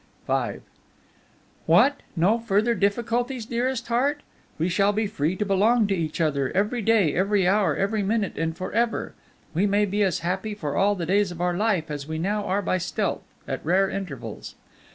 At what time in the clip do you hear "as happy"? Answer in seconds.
10.01-10.55